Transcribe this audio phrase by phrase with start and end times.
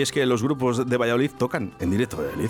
[0.00, 2.48] Es que los grupos de Valladolid tocan en directo Valladolid.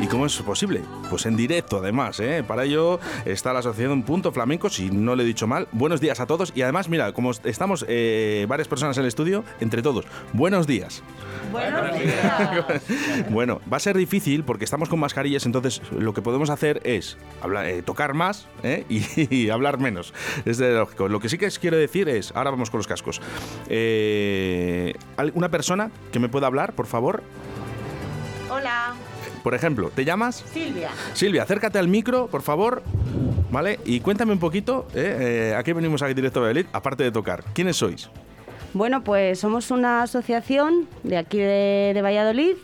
[0.00, 0.82] ¿Y cómo es posible?
[1.10, 2.20] Pues en directo, además.
[2.20, 2.44] ¿eh?
[2.46, 5.66] Para ello está la asociación Punto Flamenco, si no le he dicho mal.
[5.72, 6.52] Buenos días a todos.
[6.54, 11.02] Y además, mira, como estamos eh, varias personas en el estudio, entre todos, buenos días.
[11.50, 12.82] Buenos días.
[13.30, 17.16] bueno, va a ser difícil porque estamos con mascarillas, entonces lo que podemos hacer es
[17.42, 18.84] hablar, eh, tocar más ¿eh?
[18.88, 20.14] y, hablar menos.
[20.44, 21.08] Es de lógico.
[21.08, 23.20] Lo que sí que os quiero decir es, ahora vamos con los cascos.
[23.68, 24.94] Eh,
[25.34, 27.22] ¿Una persona que me pueda hablar, por favor?
[28.50, 28.94] Hola.
[29.42, 30.44] Por ejemplo, ¿te llamas?
[30.52, 30.90] Silvia.
[31.14, 32.82] Silvia, acércate al micro, por favor.
[33.50, 33.80] ¿Vale?
[33.84, 35.54] Y cuéntame un poquito, ¿eh?
[35.56, 36.70] ¿a qué venimos aquí directo de Elite?
[36.72, 38.08] Aparte de tocar, ¿quiénes sois?
[38.72, 42.54] Bueno, pues somos una asociación de aquí de, Valladolid,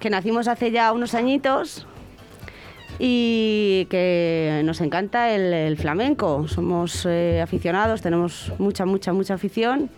[0.00, 1.86] que nacimos hace ya unos añitos
[2.98, 6.48] y que nos encanta el, flamenco.
[6.48, 9.88] Somos eh, aficionados, tenemos mucha, mucha, mucha afición.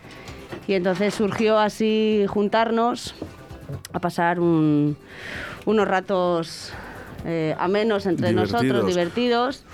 [0.68, 3.14] Y entonces surgió así juntarnos
[3.94, 4.96] a pasar unos
[5.88, 6.72] ratos
[7.24, 9.65] eh, amenos entre nosotros, divertidos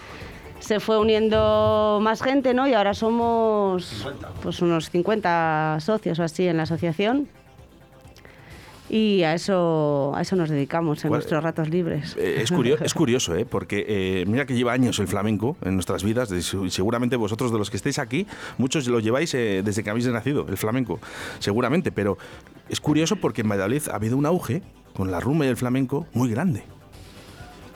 [0.62, 2.68] se fue uniendo más gente, ¿no?
[2.68, 4.06] Y ahora somos
[4.42, 7.28] pues unos 50 socios o así en la asociación.
[8.88, 12.14] Y a eso, a eso nos dedicamos en nuestros ratos libres.
[12.18, 13.46] Eh, es, curioso, es curioso, ¿eh?
[13.46, 16.28] porque eh, mira que lleva años el flamenco en nuestras vidas.
[16.68, 18.27] Seguramente vosotros de los que estáis aquí,
[18.58, 21.00] muchos lo lleváis eh, desde que habéis nacido, el flamenco,
[21.38, 21.90] seguramente.
[21.90, 22.18] Pero
[22.68, 24.62] es curioso porque en Valladolid ha habido un auge
[24.92, 26.64] con la rumba y el flamenco muy grande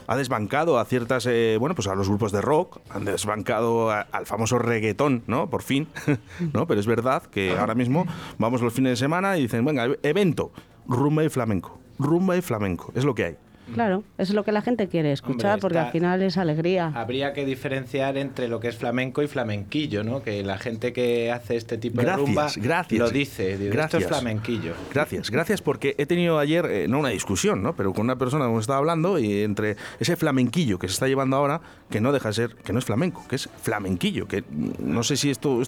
[0.06, 4.26] ha desbancado a ciertas, eh, bueno, pues a los grupos de rock, han desbancado al
[4.26, 5.50] famoso reggaetón, ¿no?
[5.50, 5.88] Por fin,
[6.52, 6.66] ¿no?
[6.66, 8.06] Pero es verdad que ahora mismo
[8.38, 10.52] vamos los fines de semana y dicen, venga, evento,
[10.86, 13.36] rumba y flamenco, rumba y flamenco, es lo que hay.
[13.74, 16.92] Claro, eso es lo que la gente quiere escuchar porque al final es alegría.
[16.94, 20.22] Habría que diferenciar entre lo que es flamenco y flamenquillo, ¿no?
[20.22, 24.06] Que la gente que hace este tipo de rumba gracias, lo dice, gracias, esto es
[24.06, 24.74] flamenquillo.
[24.92, 27.74] Gracias, gracias porque he tenido ayer, eh, no una discusión, ¿no?
[27.74, 31.36] Pero con una persona que estaba hablando y entre ese flamenquillo que se está llevando
[31.36, 31.60] ahora,
[31.90, 34.44] que no deja de ser, que no es flamenco, que es flamenquillo, que
[34.78, 35.62] no sé si esto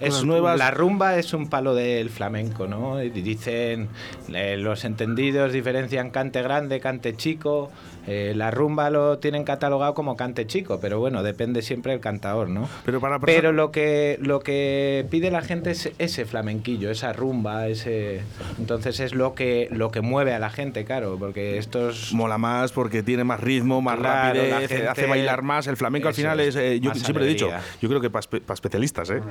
[0.00, 0.58] cosas nuevas.
[0.58, 2.98] La rumba es un palo del flamenco, ¿no?
[2.98, 3.88] Dicen,
[4.32, 7.70] eh, los entendidos diferencian cante grande, cante chico.
[8.06, 12.48] Eh, la rumba lo tienen catalogado como cante chico, pero bueno, depende siempre del cantador,
[12.48, 12.68] ¿no?
[12.84, 17.68] Pero, para pero lo que lo que pide la gente es ese flamenquillo, esa rumba,
[17.68, 18.22] ese
[18.58, 22.72] entonces es lo que lo que mueve a la gente, claro, porque estos mola más
[22.72, 25.66] porque tiene más ritmo, más rápido, hace bailar más.
[25.66, 27.48] El flamenco al final es, eh, yo siempre he dicho,
[27.80, 28.24] yo creo que para
[28.54, 29.22] especialistas, ¿eh?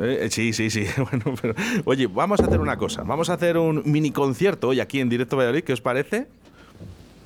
[0.00, 0.28] ¿eh?
[0.30, 0.86] sí, sí, sí.
[1.10, 3.02] Bueno, pero, oye, vamos a hacer una cosa.
[3.02, 5.64] Vamos a hacer un mini concierto hoy aquí en Directo Valladolid.
[5.64, 6.26] ¿Qué os parece?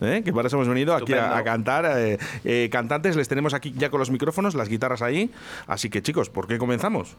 [0.00, 0.22] ¿Eh?
[0.24, 1.84] que para eso hemos venido aquí a, cantar.
[2.44, 5.30] Eh, cantantes les tenemos aquí ya con los micrófonos, las guitarras ahí.
[5.66, 7.16] Así que chicos, ¿por qué comenzamos?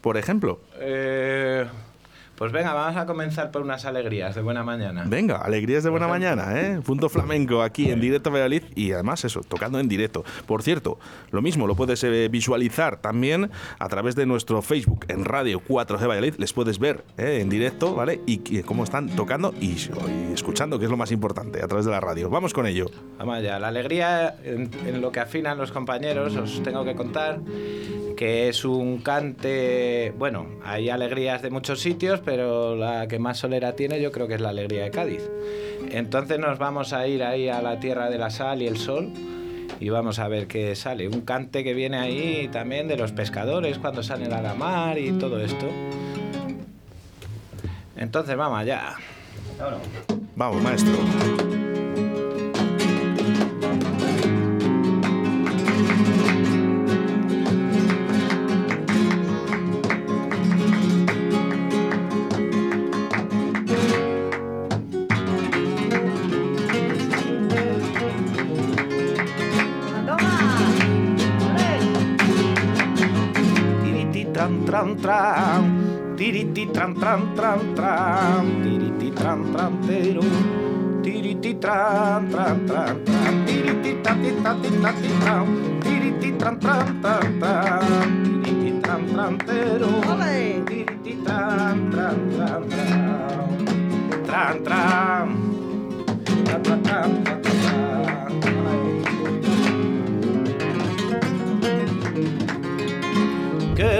[0.00, 0.60] Por ejemplo.
[0.78, 1.66] Eh...
[2.40, 5.04] Pues venga, vamos a comenzar por unas alegrías de buena mañana.
[5.06, 6.80] Venga, alegrías de buena mañana, ¿eh?
[6.82, 10.24] Punto flamenco aquí en directo Valladolid y además eso, tocando en directo.
[10.46, 10.98] Por cierto,
[11.32, 16.00] lo mismo lo puedes eh, visualizar también a través de nuestro Facebook en Radio 4G
[16.00, 16.36] Valladolid.
[16.38, 17.40] Les puedes ver ¿eh?
[17.42, 18.22] en directo, ¿vale?
[18.24, 19.76] Y, cómo están tocando y,
[20.32, 22.30] escuchando, que es lo más importante, a través de la radio.
[22.30, 22.86] Vamos con ello.
[23.18, 23.58] Vamos allá.
[23.58, 27.40] La alegría en, en lo que afinan los compañeros, os tengo que contar
[28.20, 33.74] que es un cante, bueno, hay alegrías de muchos sitios, pero la que más solera
[33.74, 35.22] tiene yo creo que es la alegría de Cádiz.
[35.90, 39.12] Entonces nos vamos a ir ahí a la tierra de la sal y el sol
[39.80, 41.08] y vamos a ver qué sale.
[41.08, 45.12] Un cante que viene ahí también de los pescadores cuando salen a la mar y
[45.12, 45.66] todo esto.
[47.96, 48.94] Entonces vamos allá.
[50.36, 50.94] Vamos, maestro.
[74.80, 75.62] Tran tran,
[76.16, 80.24] tiriti tran tran tran tran, tiriti tran tran tero,
[81.04, 85.44] tiriti tran tran tran tran, tiriti tati tati tati tran,
[85.84, 88.08] tiriti tran tran tran tran,
[88.40, 89.92] tiriti tran tran tero,
[90.64, 92.96] tiriti tran tran tran tran,
[94.24, 95.28] tran tran,
[96.48, 97.39] tran tran tran tran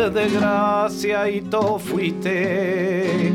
[0.00, 3.32] qué desgracia y tú fuiste.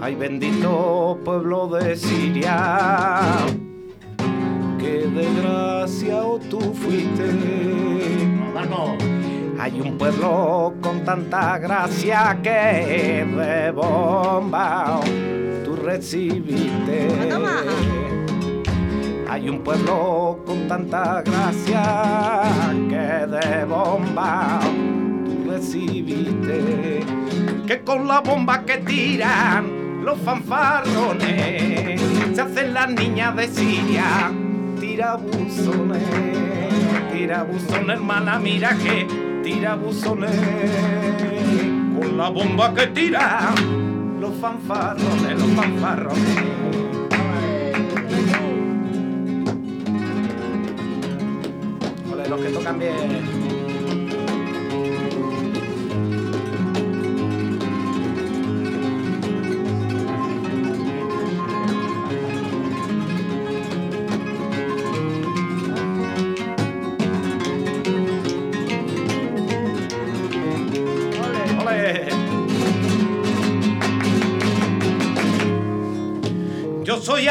[0.00, 3.20] Ay, bendito pueblo de Siria,
[4.78, 7.24] qué desgracia o tú fuiste.
[9.58, 15.00] Hay un pueblo con tanta gracia que de bomba
[15.64, 17.08] tú recibiste.
[17.30, 17.62] Toma.
[19.28, 22.42] Hay un pueblo con tanta gracia
[22.88, 25.03] que de bomba tú
[25.54, 27.04] recibiste.
[27.66, 32.00] Que con la bomba que tiran los fanfarrones
[32.34, 34.32] se hacen las niñas de Siria
[34.80, 36.02] tirabuzones.
[37.12, 39.06] Tirabuzones, hermana, mira que
[39.42, 40.30] tirabuzones.
[41.98, 46.64] Con la bomba que tiran los fanfarrones, los fanfarrones.
[52.28, 53.33] Los que tocan bien.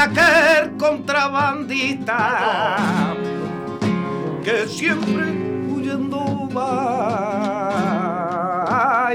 [0.03, 3.15] Aquel contrabandista
[4.43, 5.23] que siempre
[5.73, 6.69] huyendo va.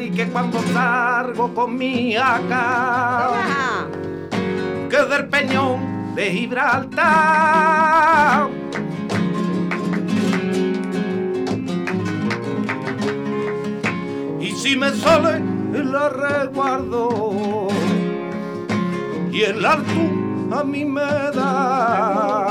[0.01, 3.29] Y que cuando salgo con mi acá
[4.89, 8.49] que del peñón de Gibraltar.
[14.41, 15.43] Y si me sale
[15.75, 17.69] el resguardo.
[19.31, 20.18] Y el alto
[20.53, 21.01] a mí me
[21.35, 22.49] da.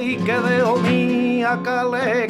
[0.00, 2.28] Y que de mía que le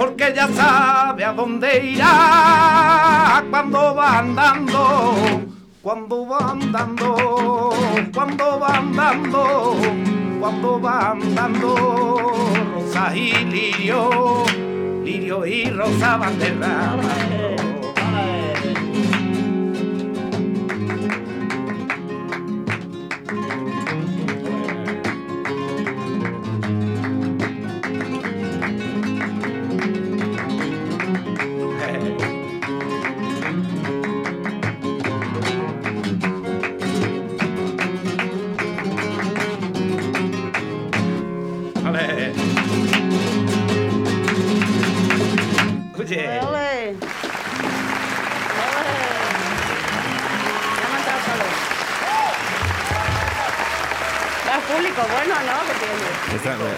[0.00, 5.42] porque ya sabe a dónde irá cuando va andando,
[5.82, 7.70] cuando va andando,
[8.14, 9.76] cuando va andando,
[10.40, 11.74] cuando va andando,
[12.74, 14.44] rosa y lirio,
[15.04, 16.38] lirio y rosa van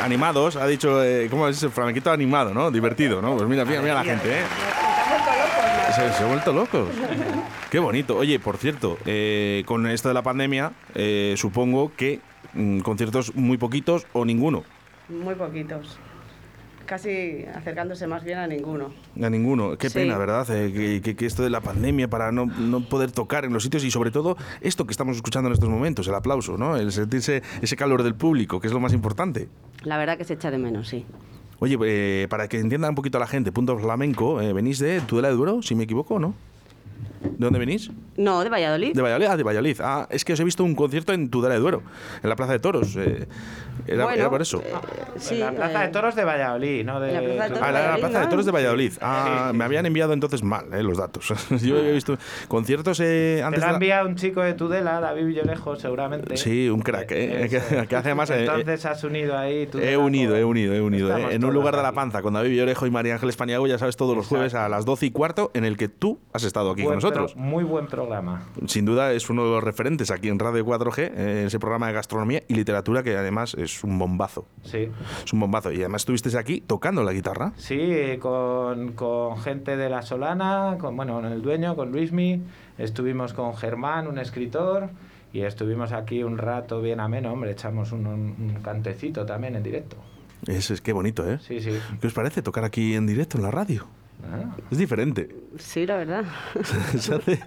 [0.02, 1.66] animados, ha dicho, eh, ¿cómo es?
[1.72, 2.70] Flamenquito animado, ¿no?
[2.70, 3.36] Divertido, ¿no?
[3.36, 4.42] Pues mira, mira, mira la gente, ¿eh?
[5.94, 6.88] Se, se ha vuelto locos.
[7.70, 8.16] Qué bonito.
[8.16, 12.20] Oye, por cierto, eh, con esto de la pandemia, eh, supongo que
[12.54, 14.64] mm, conciertos muy poquitos o ninguno.
[15.08, 15.98] Muy poquitos.
[16.86, 18.92] Casi acercándose más bien a ninguno.
[19.22, 19.76] A ninguno.
[19.78, 20.00] Qué Sí.
[20.00, 20.46] pena, ¿verdad?
[20.50, 23.62] Eh, que, que- que esto de la pandemia para no, no poder tocar en los
[23.62, 26.76] sitios y sobre todo esto que estamos escuchando en estos momentos, el aplauso, ¿no?
[26.76, 29.48] El sentirse ese calor del público, que es lo más importante.
[29.84, 31.06] La verdad que se echa de menos, sí.
[31.60, 35.28] Oye, eh, para que entienda un poquito la gente, Punto Flamenco, eh, venís de Tudela
[35.28, 36.34] de Duero, si me equivoco, ¿no?
[37.22, 37.90] ¿De dónde venís?
[38.16, 38.94] No, de Valladolid.
[38.94, 39.26] De Valladolid.
[39.30, 39.76] Ah, de Valladolid.
[39.80, 41.82] Ah, es que os he visto un concierto en Tudela de Duero,
[42.22, 42.94] en la Plaza de Toros.
[42.96, 43.26] eh,
[43.86, 44.60] era, Bueno, era por eso.
[44.64, 44.70] eh,
[45.16, 47.08] sí, en la Plaza eh, de Toros de Valladolid, no de...
[47.08, 48.26] en la Plaza de Toros Ah, de la, Plaza de.
[48.28, 48.92] Toros de Valladolid.
[49.00, 51.32] Ah, me habían enviado entonces mal eh, los datos.
[51.62, 54.52] Yo había visto conciertos eh, Te antes la de ha la- enviado un chico de
[54.54, 56.36] Tudela, David Villorejo, seguramente.
[56.36, 57.48] Sí, un crack, ¿eh?
[57.50, 59.66] Que- que hace además, eh, Entonces has unido ahí...
[59.66, 61.16] Tudela He unido, he unido, he unido.
[61.16, 63.78] eh, En un lugar de la panza, con David Villorejo y María Ángeles Paniagua, ya
[63.78, 66.70] sabes, todos los jueves a las 12 y cuarto, en el que tú has estado
[66.72, 67.36] aquí con pro- nosotros.
[67.36, 68.42] muy buen programa.
[68.66, 71.92] Sin duda es uno de los referentes aquí en Radio 4G, eh, ese programa de
[71.94, 74.46] gastronomía y literatura que además es un bombazo.
[74.64, 74.88] Sí.
[75.24, 75.72] Es un bombazo.
[75.72, 77.52] Y además estuviste aquí tocando la guitarra.
[77.56, 82.42] Sí, con, con gente de La Solana, con, bueno, con el dueño, con Luismi,
[82.78, 84.90] estuvimos con Germán, un escritor,
[85.32, 89.96] y estuvimos aquí un rato bien ameno, hombre, echamos un, un- cantecito también en directo.
[90.46, 91.38] Es, es que bonito, ¿eh?
[91.40, 91.70] Sí, sí.
[92.00, 93.86] ¿Qué os parece tocar aquí en directo en la radio?
[94.24, 95.28] Ah, Es diferente.
[95.58, 96.24] Sí, la verdad.
[96.98, 97.40] Se hace-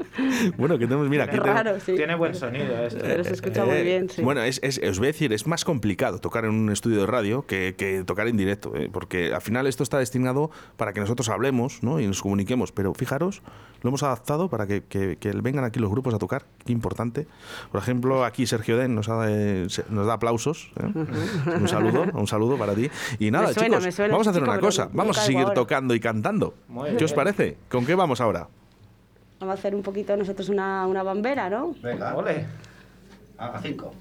[0.57, 1.93] Bueno, que tenemos, mira, aquí raro, sí.
[1.95, 2.99] Tiene buen sonido esto.
[3.01, 4.21] Pero se escucha muy Eh, bien, sí.
[4.21, 7.07] Bueno, es, es- os voy a decir, es más complicado tocar en un estudio de
[7.07, 8.89] radio que, que tocar en directo, ¿eh?
[8.91, 11.99] porque al final esto está destinado para que nosotros hablemos ¿no?
[11.99, 13.41] y nos comuniquemos, pero fijaros,
[13.81, 17.27] lo hemos adaptado para que, que- que vengan aquí los grupos a tocar, qué importante.
[17.71, 20.85] Por ejemplo, aquí Sergio Den nos, da, eh, nos da aplausos, ¿eh?
[21.59, 22.89] un saludo, un saludo para ti.
[23.19, 25.45] Y nada, suena, chicos, me suena vamos a hacer chico, una cosa, vamos a seguir
[25.55, 26.53] tocando y cantando.
[26.67, 27.57] Muy ¿Qué os parece?
[27.69, 28.47] ¿Con qué vamos ahora?
[29.39, 31.75] Vamos a hacer un poquito nosotros una, una bambera, ¿no?
[31.81, 32.45] Venga, Ole.
[33.37, 33.93] a cinco.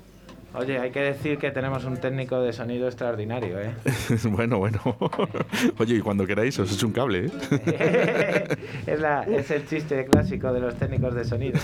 [0.56, 3.74] Oye, hay que decir que tenemos un técnico de sonido extraordinario, ¿eh?
[4.30, 4.80] bueno, bueno.
[5.78, 8.46] Oye, y cuando queráis os echo un cable, ¿eh?
[8.86, 11.58] es, la, es, el chiste clásico de los técnicos de sonido.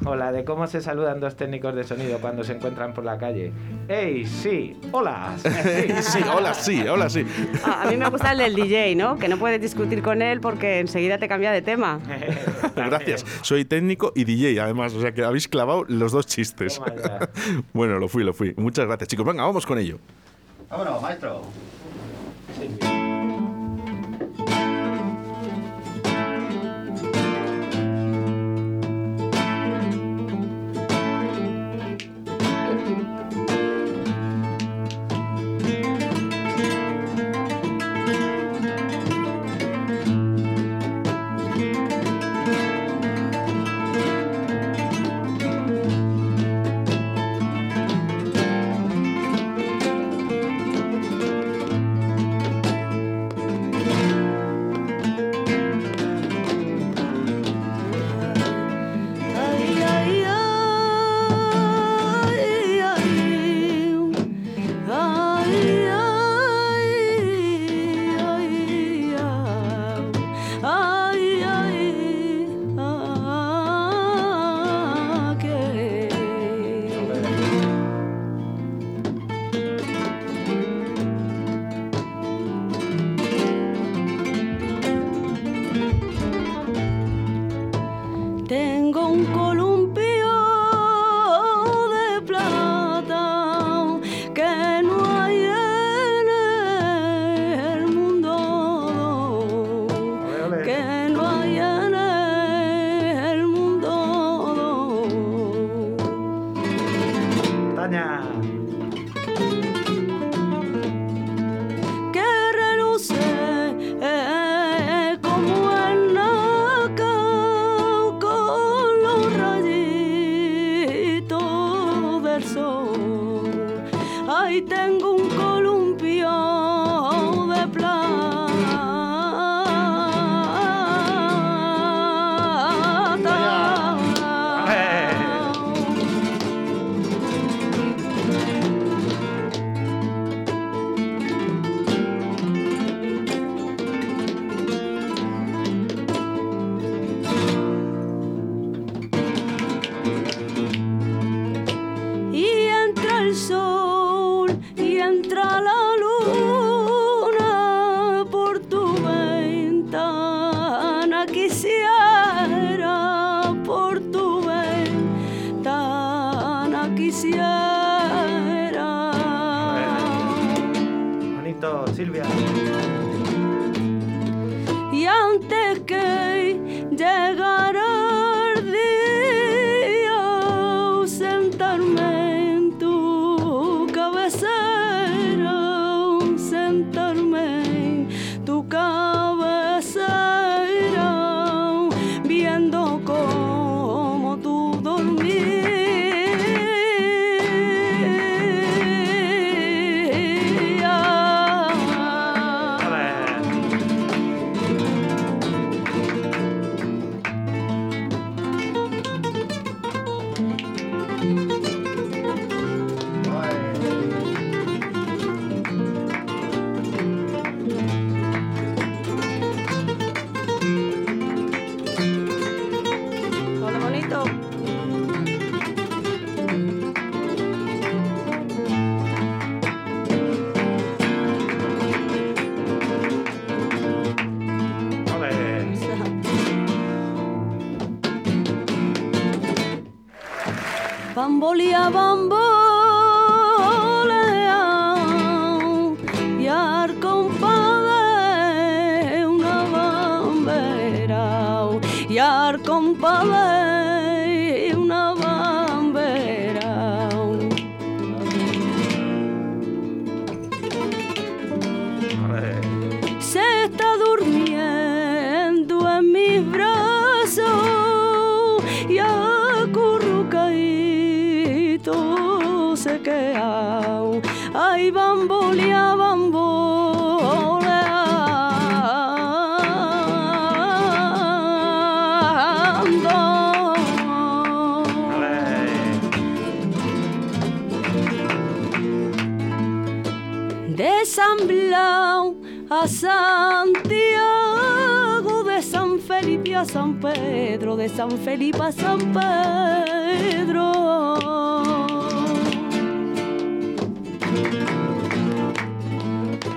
[0.00, 0.10] ¿no?
[0.10, 3.16] o la de cómo se saludan dos técnicos de sonido cuando se encuentran por la
[3.16, 3.52] calle.
[3.86, 4.76] ¡Ey, sí!
[4.90, 5.36] ¡Hola!
[5.38, 7.24] sí, hola, sí, hola, sí.
[7.64, 9.18] A, a, mí me gusta el del DJ, ¿no?
[9.18, 12.00] Que no puedes discutir con él porque enseguida te cambia de tema.
[12.74, 13.24] Gracias.
[13.42, 14.94] Soy técnico y DJ, además.
[14.94, 16.80] O sea que habéis clavado los dos chistes.
[17.72, 18.54] Bueno, lo fui, lo fui.
[18.56, 19.26] Muchas gracias, chicos.
[19.26, 19.98] Venga, vamos con ello.
[20.70, 21.42] Vámonos, maestro.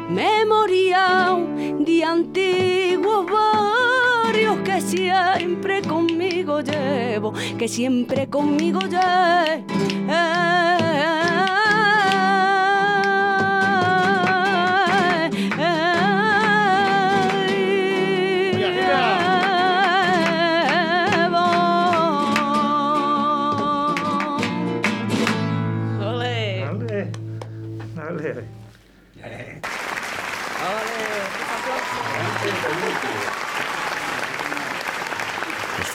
[0.09, 1.37] Memoria
[1.79, 10.58] de antiguos barrios que siempre conmigo llevo, que siempre conmigo llevo.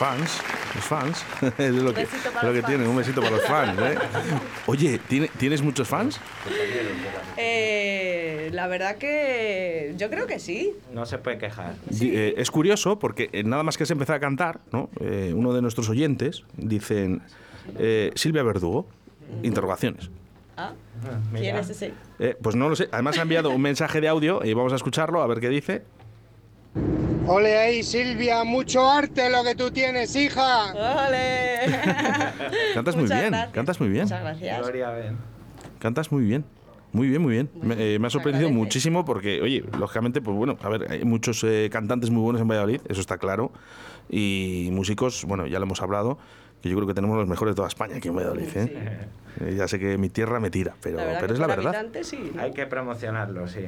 [0.05, 0.41] Fans,
[0.75, 1.25] los fans.
[1.57, 2.07] es lo que,
[2.43, 3.79] lo que tienen, un besito para los fans.
[3.79, 3.95] ¿eh?
[4.67, 6.19] Oye, ¿tiene- ¿tienes muchos fans?
[7.37, 10.73] Eh, la verdad que yo creo que sí.
[10.93, 11.75] No se puede quejar.
[11.89, 14.89] Di- eh, es curioso porque nada más que se empezó a cantar, ¿no?
[14.99, 17.21] Eh, uno de nuestros oyentes dicen
[17.79, 18.87] eh, Silvia Verdugo,
[19.43, 20.09] interrogaciones.
[20.57, 20.71] Ah,
[21.33, 21.41] Mira.
[21.41, 21.93] ¿quién es ese?
[22.19, 22.87] Eh, pues no lo sé.
[22.91, 25.83] Además ha enviado un mensaje de audio y vamos a escucharlo a ver qué dice.
[27.27, 30.73] Ole ahí, Silvia, mucho arte lo que tú tienes, hija.
[31.07, 31.57] ¡Ole!
[32.75, 33.51] Cantas muy Muchas bien, gracias.
[33.53, 34.03] cantas muy bien.
[34.03, 34.59] Muchas gracias.
[34.61, 35.13] Gloria.
[35.79, 36.45] Cantas muy bien.
[36.91, 37.49] Muy bien, muy bien.
[37.61, 38.63] Me, eh, me ha sorprendido agradece.
[38.63, 42.47] muchísimo porque, oye, lógicamente, pues bueno, a ver, hay muchos eh, cantantes muy buenos en
[42.47, 43.51] Valladolid, eso está claro.
[44.09, 46.17] Y músicos, bueno, ya lo hemos hablado,
[46.61, 48.47] que yo creo que tenemos los mejores de toda España aquí en Valladolid.
[48.55, 49.07] ¿eh?
[49.41, 51.85] Eh, ya sé que mi tierra me tira, pero, pero es la verdad.
[52.03, 52.41] sí, ¿no?
[52.41, 53.65] Hay que promocionarlo, sí.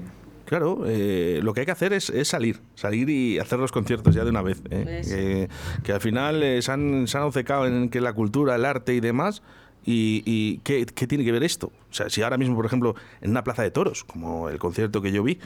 [0.47, 4.15] Claro, eh, lo que hay que hacer es, es salir, salir y hacer los conciertos
[4.15, 4.61] ya de una vez.
[4.71, 5.01] ¿eh?
[5.05, 8.63] Que, que al final eh, se, han, se han obcecado en que la cultura, el
[8.63, 9.43] arte y demás.
[9.85, 11.67] ¿Y, y qué, qué tiene que ver esto?
[11.89, 15.01] O sea, si ahora mismo, por ejemplo, en una plaza de toros, como el concierto
[15.01, 15.37] que yo vi,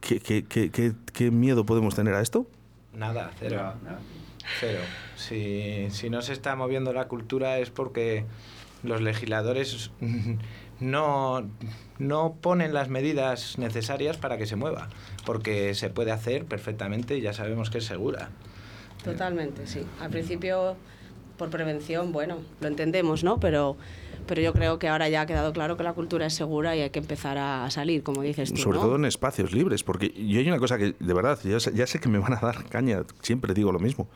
[0.00, 2.46] ¿qué, qué, qué, qué- qué miedo podemos tener a esto?
[2.94, 3.72] Nada, cero.
[4.60, 4.80] Cero.
[5.16, 8.24] Si, si no se está moviendo la cultura es porque
[8.82, 9.90] los legisladores
[10.82, 11.48] no,
[11.98, 14.88] no ponen las medidas necesarias para que se mueva.
[15.24, 18.30] Porque se puede hacer perfectamente y ya sabemos que es segura.
[19.04, 19.82] Totalmente, sí.
[20.00, 20.76] Al principio,
[21.36, 23.40] por prevención, bueno, lo entendemos, ¿no?
[23.40, 23.76] Pero,
[24.26, 26.80] pero yo creo que ahora ya ha quedado claro que la cultura es segura y
[26.80, 28.84] hay que empezar a salir, como dices tú, Sobre ¿no?
[28.84, 31.86] todo en espacios libres, porque yo hay una cosa que, de verdad, ya sé, ya
[31.86, 34.08] sé que me van a dar caña, siempre digo lo mismo.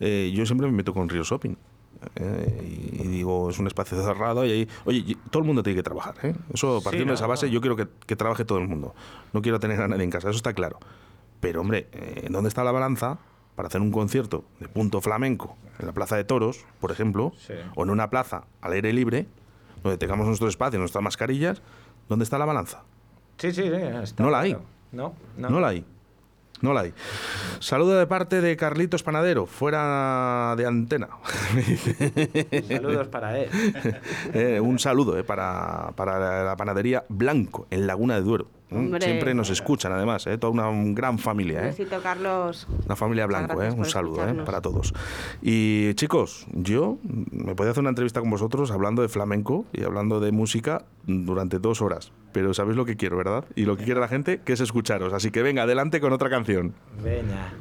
[0.00, 1.56] Eh, yo siempre me meto con Río Shopping.
[2.16, 5.82] Eh, y digo, es un espacio cerrado y ahí, oye, todo el mundo tiene que
[5.82, 6.14] trabajar.
[6.22, 6.34] ¿eh?
[6.52, 8.94] Eso, Sí, partiendo de esa base, yo quiero que, que trabaje todo el mundo.
[9.32, 10.78] No quiero tener a nadie en casa, eso está claro.
[11.40, 13.18] Pero, hombre, eh, ¿dónde está la balanza
[13.56, 17.54] para hacer un concierto de punto flamenco en la Plaza de Toros, por ejemplo, Sí.
[17.74, 19.26] o en una plaza al aire libre,
[19.82, 21.60] donde tengamos nuestro espacio, nuestras mascarillas?
[22.08, 22.82] ¿Dónde está la balanza?
[23.38, 23.70] Sí, sí, sí,
[24.02, 24.56] está No la hay.
[24.92, 25.14] no.
[25.36, 25.84] No la hay.
[26.62, 26.94] No la hay.
[27.58, 31.08] Saludo de parte de Carlitos Panadero, fuera de antena.
[32.68, 33.50] Saludos para él.
[34.34, 38.46] Eh, un saludo eh, para, para la panadería Blanco, en Laguna de Duero.
[38.74, 39.04] Hombre.
[39.04, 41.62] Siempre nos escuchan, además, eh, toda una gran familia.
[41.62, 41.66] ¿eh?
[41.66, 42.66] besito, Carlos.
[42.86, 43.70] Una familia blanco, ¿eh?
[43.70, 44.34] un saludo ¿eh?
[44.44, 44.94] para todos.
[45.42, 50.20] Y chicos, yo me podía hacer una entrevista con vosotros hablando de flamenco y hablando
[50.20, 52.12] de música durante dos horas.
[52.32, 53.44] Pero sabéis lo que quiero, ¿verdad?
[53.54, 55.12] Y lo que quiere la gente, que es escucharos.
[55.12, 56.74] Así que venga, adelante con otra canción.
[57.02, 57.52] Veña.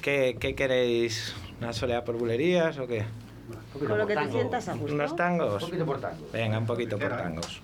[0.00, 1.34] ¿Qué, ¿Qué queréis?
[1.60, 3.04] ¿Una soleá por bulerías o qué?
[3.72, 4.94] Con lo que te sientas a gusto.
[4.94, 5.70] ¿Unos tangos?
[6.32, 7.60] Venga, un poquito por tangos.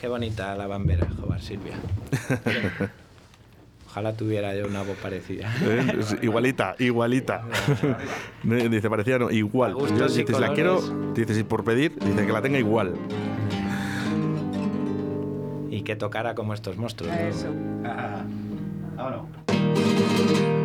[0.00, 1.74] Qué bonita la bambera, joder, Silvia.
[3.88, 5.50] Ojalá tuviera yo una voz parecida.
[5.62, 5.96] ¿Eh?
[6.00, 7.42] Es igualita, igualita.
[8.42, 9.70] dice, parecía no, igual.
[9.70, 10.82] A gustos y dices, la quiero,
[11.14, 12.94] dices, y por pedir, dice que la tenga igual.
[15.86, 17.14] Que tocara como estos monstruos.
[17.14, 17.20] ¿no?
[17.20, 17.46] Eso.
[18.96, 20.55] Vamos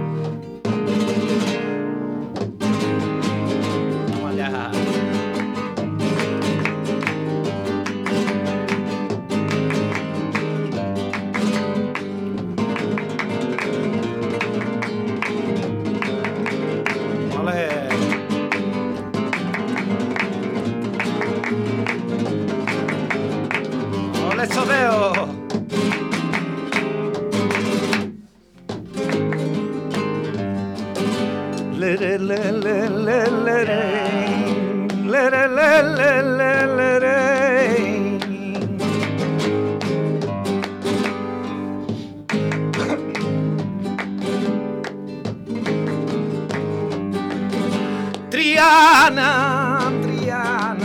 [49.01, 50.77] Triana, Triana,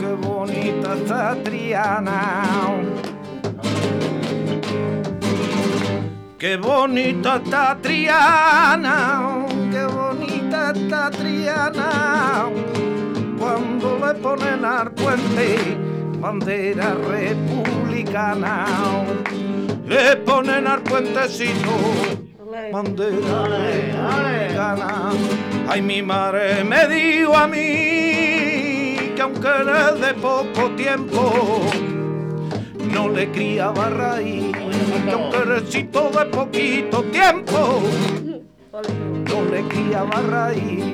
[0.00, 2.20] qué bonita está Triana.
[6.36, 12.46] Qué bonita está Triana, qué bonita está Triana.
[13.38, 15.78] Cuando le ponen al puente
[16.18, 18.66] bandera republicana,
[19.86, 22.27] le ponen al puentecito
[22.72, 25.10] bandera republicana.
[25.68, 31.60] Ay, mi madre me dijo a mí que aunque era de poco tiempo,
[32.92, 34.52] no le criaba raíz,
[35.04, 37.82] que aunque recito de poquito tiempo,
[38.72, 40.84] no le criaba raíz.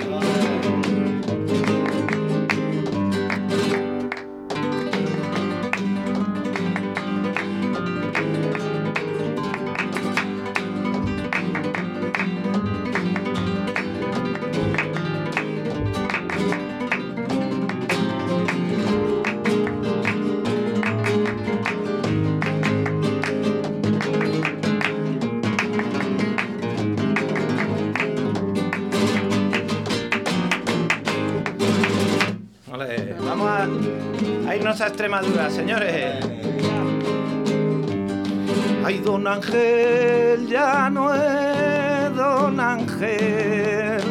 [34.87, 36.25] Extremadura, señores.
[38.85, 44.03] Ay, don Ángel, ya no es don Ángel.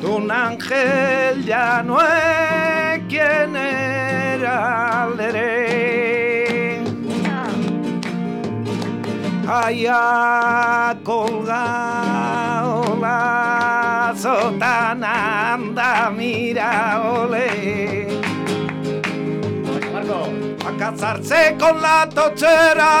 [0.00, 3.54] Don Ángel ya no es quien
[9.68, 18.08] Haya colgado la sotana, anda, mira, ole.
[20.64, 22.92] A casarse con la tochera.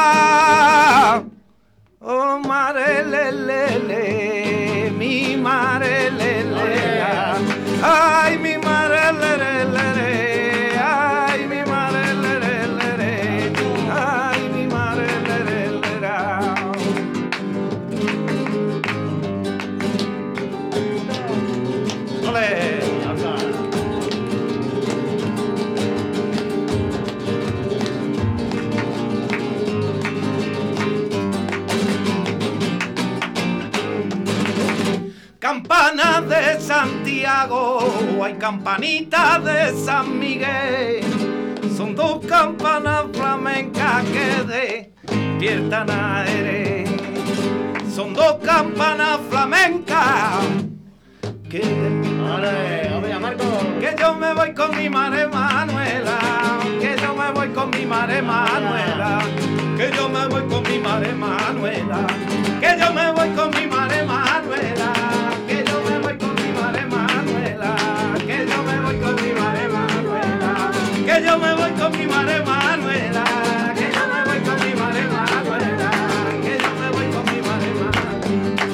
[2.00, 7.32] Oh, mare, le, le, le, mi mare, le, le.
[7.82, 9.97] Ay, mi mare, le, le, le.
[35.48, 37.78] Campana de Santiago,
[38.22, 41.02] hay campanita de San Miguel.
[41.74, 44.44] Son dos campanas flamencas que
[45.08, 46.84] despiertan aire.
[47.90, 50.44] Son dos campanas flamencas
[51.48, 51.60] que
[53.80, 56.18] que yo me voy con mi madre Manuela,
[56.78, 59.20] que yo me voy con mi madre Manuela,
[59.78, 62.06] que yo me voy con mi madre Manuela,
[62.60, 65.07] que yo me voy con mi madre Manuela,
[71.18, 73.24] que yo me voy con mi madre Manuela,
[73.74, 75.90] que yo me voy con mi madre Manuela,
[76.42, 78.68] que yo me voy con mi madre Manuela.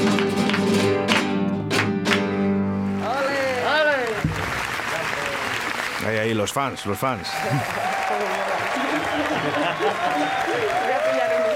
[6.07, 7.29] Ahí, ahí, los fans, los fans.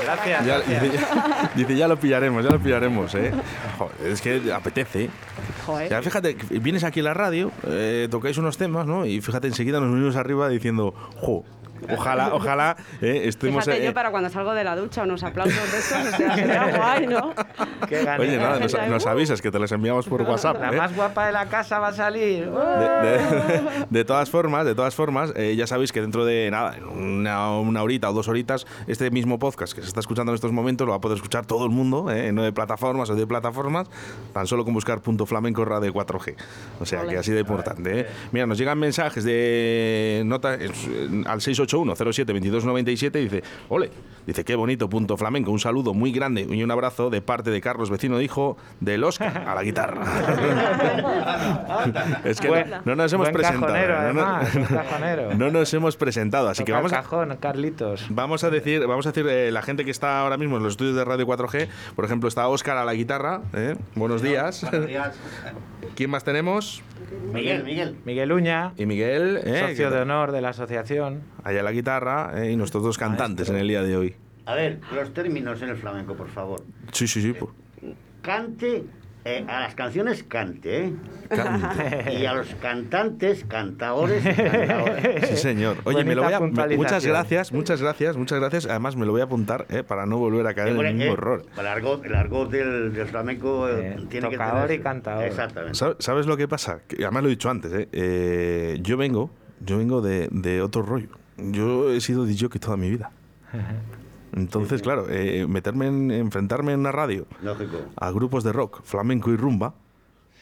[0.05, 0.46] Gracias.
[0.46, 3.31] Ya- dice, ya, dice, ya lo pillaremos, ya lo pillaremos, ¿eh?
[3.77, 5.11] Joder, es que apetece.
[5.90, 9.04] Ya fíjate, que vienes aquí a la radio, eh, tocáis unos temas, ¿no?
[9.07, 11.44] Y fíjate, enseguida nos venimos arriba diciendo, jo,
[11.96, 13.64] Ojalá, ojalá eh, estemos.
[13.64, 16.34] Fíjate, eh, yo para cuando salgo de la ducha, unos aplausos de esos, o sea,
[16.34, 17.34] será guay, ¿no?
[17.88, 20.60] Qué Oye, nada, nos, nos, avisas que te les enviamos por WhatsApp.
[20.60, 20.76] La eh.
[20.76, 22.48] más guapa de la casa va a salir.
[22.78, 26.76] De, de, de todas formas, de todas formas, eh, ya sabéis que dentro de nada,
[26.92, 30.52] una, una, horita o dos horitas, este mismo podcast que se está escuchando en estos
[30.52, 33.26] momentos lo va a poder escuchar todo el mundo, eh, en nueve plataformas o de
[33.26, 33.88] plataformas,
[34.32, 36.34] tan solo con buscar punto flamenco radio 4G.
[36.80, 38.00] O sea, que así de importante.
[38.00, 38.06] Eh.
[38.32, 43.90] Mira, nos llegan mensajes de nota al 680 981 07 2297 y dice, ole,
[44.28, 47.60] dice qué bonito punto flamenco, un saludo muy grande y un abrazo de parte de
[47.60, 50.02] Carlos, vecino hijo del Oscar a la guitarra.
[52.24, 53.72] es que no, no nos hemos presentado.
[53.72, 55.34] cajonero, no, no- además, cajonero.
[55.34, 58.06] no nos hemos presentado, así que vamos el cajón, Carlitos.
[58.10, 60.72] vamos a decir, vamos a decir eh, la gente que está ahora mismo en los
[60.72, 63.76] estudios de Radio 4G, por ejemplo, está Óscar a la guitarra, ¿eh?
[63.94, 64.66] buenos días.
[65.94, 66.82] ¿Quién más tenemos?
[67.32, 67.96] Miguel, Miguel.
[68.04, 69.64] Miguel Uña, Y Miguel, ¿eh?
[69.68, 71.22] socio de honor de la asociación.
[71.42, 72.52] allá a la guitarra, ¿eh?
[72.52, 74.14] y nuestros dos cantantes en el día de hoy.
[74.48, 76.62] A ver, los términos en el flamenco, por favor.
[76.92, 77.32] Sí, sí, sí.
[77.34, 77.50] pues.
[78.22, 78.84] Cante
[79.24, 80.92] eh, a las canciones cante, ¿eh?
[81.28, 82.14] Cante.
[82.18, 85.28] Y a los cantantes, cantadores, cantadores.
[85.28, 85.76] Sí, señor.
[85.84, 86.40] Oye, me lo voy a.
[86.40, 88.64] me- muchas gracias, muchas gracias, muchas gracias.
[88.66, 91.12] Además, me lo voy a apuntar eh, para no volver a caer en el mismo
[91.12, 91.44] error.
[91.58, 95.24] El argot, el argot del, del flamenco eh, Eh, tiene que tocador tener- y cantador.
[95.24, 95.78] Exactamente.
[95.78, 96.80] ¿Sab- ¿Sabes lo que pasa?
[96.88, 97.88] Que además lo he dicho antes, ¿eh?
[97.92, 99.30] Eh, yo vengo,
[99.61, 101.11] yo vengo de, de otro rollo.
[101.37, 103.11] Yo he sido DJ toda mi vida.
[104.38, 107.79] Entonces, claro, eh, meterme en, enfrentarme en una radio Lógico.
[107.96, 109.74] a grupos de rock, flamenco y rumba,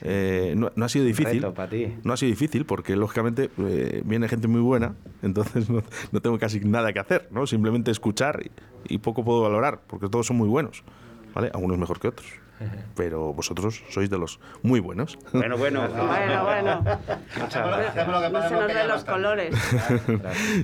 [0.03, 1.41] eh, no, no ha sido difícil.
[1.43, 1.97] reto pa' ti.
[2.05, 5.83] No ha sido difícil porque, lógicamente, eh, viene gente muy buena, entonces no,
[6.13, 7.47] no tengo casi nada que hacer, ¿no?
[7.47, 10.85] Simplemente escuchar y, y poco puedo valorar, porque todos son muy buenos,
[11.35, 11.51] ¿vale?
[11.55, 12.27] Algunos mejor que otros.
[12.97, 15.19] Pero vosotros sois de los muy buenos.
[15.33, 15.87] Bueno, bueno.
[16.07, 16.83] Bueno, bueno.
[17.43, 19.55] Hacemos lo que No se nos ven los colores.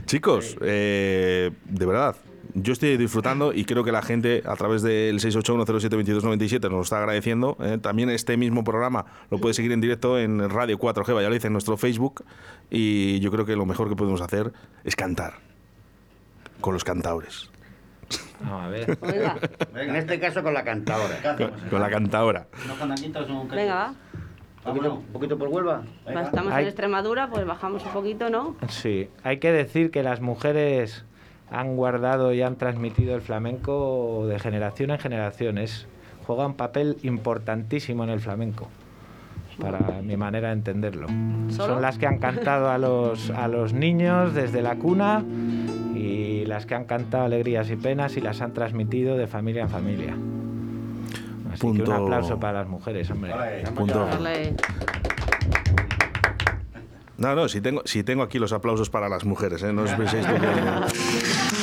[0.07, 2.16] Chicos, eh, de verdad,
[2.55, 6.99] yo estoy disfrutando y creo que la gente a través del 681072297 nos lo está
[6.99, 7.57] agradeciendo.
[7.61, 7.79] eh.
[7.81, 11.77] También este mismo programa lo puede seguir en directo en Radio 4G Valladolid en nuestro
[11.77, 12.25] Facebook
[12.71, 14.53] y yo creo que lo mejor que podemos hacer
[14.85, 15.35] es cantar
[16.61, 17.51] con los cantaores,
[18.41, 18.99] Vamos a ver.
[19.01, 19.37] Venga,
[19.75, 21.37] En este caso con la cantadora.
[21.37, 21.88] con, con la
[23.31, 23.95] un venga, va.
[24.65, 25.83] ¿Un poquito, un poquito por Huelva?
[26.07, 26.23] Venga.
[26.23, 28.57] Estamos en Extremadura, pues bajamos un poquito, ¿no?
[28.69, 31.05] Sí, hay que decir que las mujeres
[31.53, 35.59] han guardado y han transmitido el flamenco de generación en generación.
[35.59, 35.87] Es,
[36.27, 38.69] juega un papel importantísimo en el flamenco,
[39.61, 41.09] para mi manera de entenderlo.
[41.51, 41.75] ¿Solo?
[41.75, 45.23] Son las que han cantado a los, a los niños desde la cuna
[45.95, 49.69] y las que han cantado alegrías y penas y las han transmitido de familia en
[49.69, 50.17] familia.
[51.53, 51.91] Así que Punto.
[51.91, 53.31] un aplauso para las mujeres, hombre.
[53.31, 53.62] Vale.
[53.75, 54.09] Punto.
[57.22, 59.72] No, no, si tengo, si tengo aquí los aplausos para las mujeres, ¿eh?
[59.72, 60.26] no os penséis
[61.56, 61.62] que...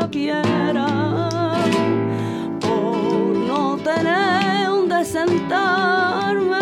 [0.00, 0.86] la piedra
[2.60, 2.96] por
[3.50, 6.56] no tener donde sentarme.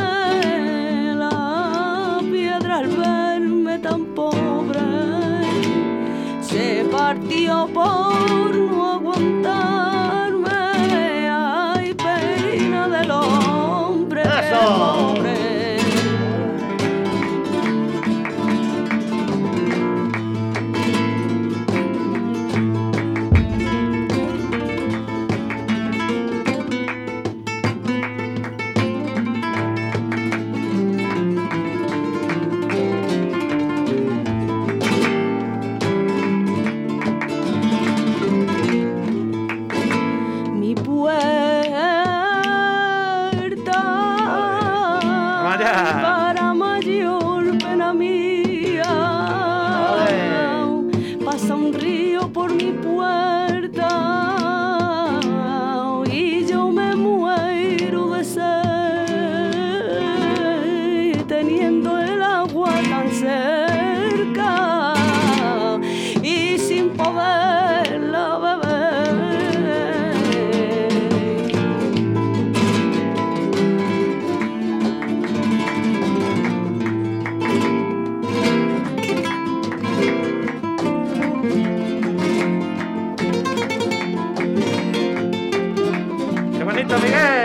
[1.15, 4.81] La piedra al verme tan pobre
[6.41, 10.51] se partió por no aguantarme.
[11.31, 14.23] Ay, pena del hombre.
[14.23, 15.06] ¡Eso!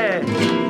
[0.02, 0.61] Yeah.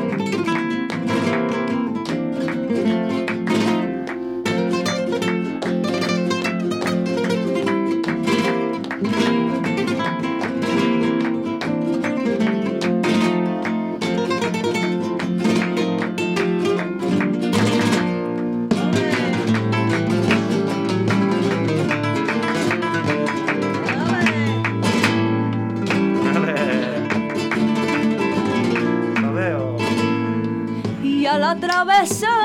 [32.01, 32.40] La sierra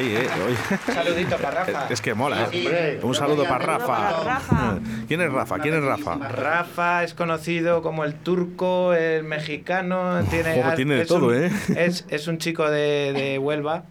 [0.00, 0.28] ahí, ¿eh?
[0.88, 1.86] Un saludito para Rafa.
[1.92, 3.00] Es que mola, ¿eh?
[3.02, 4.78] Un saludo para Rafa.
[5.08, 5.58] ¿Quién es Rafa?
[5.58, 6.16] ¿Quién es Rafa?
[6.16, 10.20] Rafa es conocido como el turco, el mexicano.
[10.30, 11.50] Tiene, Ojo, tiene de todo, un- ¿eh?
[11.76, 13.84] Es, es un chico de, de Huelva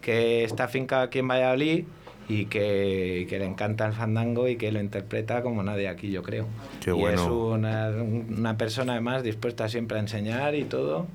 [0.00, 1.84] que está afincado aquí en Valladolid
[2.28, 6.22] y que, que le encanta el fandango y que lo interpreta como nadie aquí, yo
[6.22, 6.46] creo.
[6.84, 7.22] Qué y bueno.
[7.22, 11.06] es una, una persona además dispuesta siempre a enseñar y todo.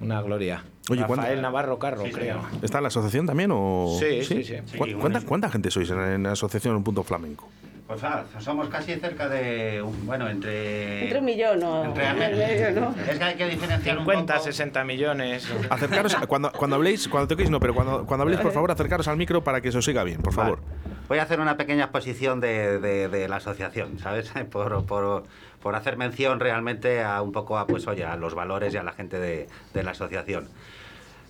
[0.00, 0.64] Una gloria.
[0.88, 2.40] Oye, ¿cuándo- Rafael Navarro Carro, creo.
[2.62, 3.96] ¿Está en la asociación también o...?
[4.00, 4.54] Sí, sí, sí.
[4.78, 4.94] ¿Cu- Sí,
[5.26, 7.48] ¿Cuánta, gente sois en, en la asociación Un Punto Flamenco?
[7.86, 9.82] Pues ah, somos casi cerca de.
[9.82, 11.02] un- Bueno, entre.
[11.02, 12.94] Entre un millón o Entre- medio, ¿no?
[13.10, 14.44] Es que hay que diferenciar 50, un poco.
[14.44, 15.48] 60 millones.
[15.68, 19.16] Acercaros, cuando, cuando habléis, cuando toquéis, no, pero cuando, cuando habléis, por favor, acercaros al
[19.16, 20.60] micro para que se os siga bien, por favor.
[20.60, 20.99] Vale.
[21.10, 24.30] Voy a hacer una pequeña exposición de, de- la asociación, ¿sabes?
[24.52, 25.24] Por, por-
[25.60, 28.84] por hacer mención realmente a un poco a, pues, oye, a los valores y a
[28.84, 30.46] la gente de, de la asociación.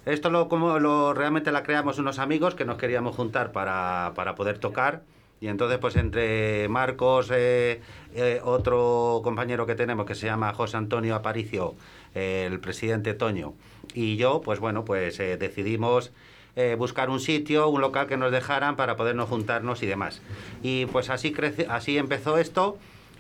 [0.05, 4.35] Esto lo, como lo realmente la creamos unos amigos que nos queríamos juntar para, para
[4.35, 5.01] poder tocar.
[5.41, 7.81] Y entonces, pues entre Marcos, eh,
[8.15, 11.75] eh, otro compañero que tenemos que se llama José Antonio Aparicio,
[12.15, 13.55] el presidente Toño,
[13.95, 16.13] y yo, pues bueno, pues eh, decidimos
[16.61, 20.21] eh, buscar un sitio, un local que nos dejaran para podernos juntarnos y demás.
[20.63, 22.77] Y pues así, crece, así empezó esto.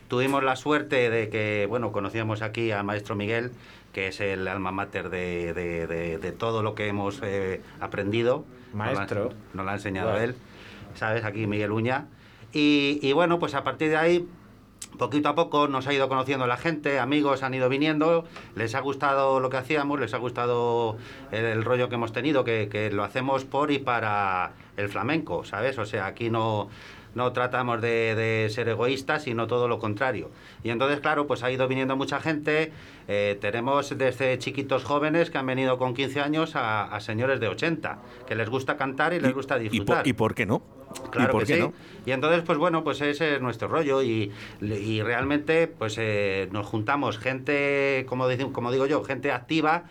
[0.09, 3.53] Tuvimos la suerte de que, bueno, conocíamos aquí al maestro Miguel,
[3.93, 8.45] que es el alma mater de, de- de- de todo lo que hemos eh, aprendido.
[8.74, 9.30] Maestro.
[9.55, 10.34] Nos, lo ha enseñado él,
[10.95, 11.24] ¿sabes?
[11.24, 12.07] Aquí Miguel Uña.
[12.53, 14.28] Y, y bueno, pues a partir de ahí,
[14.99, 18.24] poquito a poco nos ha ido conociendo la gente, amigos han ido viniendo,
[18.55, 20.97] les ha gustado lo que hacíamos, les ha gustado
[21.32, 25.78] el, rollo que hemos tenido, que, que lo hacemos por y para el flamenco, ¿sabes?
[25.78, 26.68] O sea, aquí no,
[27.14, 30.30] no tratamos de, de ser egoístas, sino todo lo contrario.
[30.62, 32.72] Y entonces, claro, pues ha ido viniendo mucha gente,
[33.08, 37.48] eh, tenemos desde chiquitos jóvenes que han venido con 15 años a, a señores de
[37.48, 39.98] 80, que les gusta cantar y les gusta y, disfrutar.
[39.98, 40.62] por, ¿Y por qué no?
[41.11, 41.61] Claro ¿Y por que qué sí.
[41.61, 41.72] no?
[42.04, 46.66] Y entonces, pues bueno, pues ese es nuestro rollo y, y realmente, pues eh, nos
[46.66, 49.84] juntamos gente, como, como digo yo, gente activa